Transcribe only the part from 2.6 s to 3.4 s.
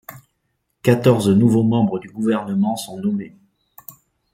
sont nommés.